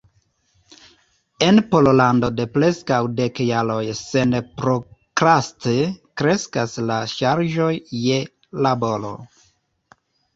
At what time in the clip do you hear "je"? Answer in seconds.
8.07-8.19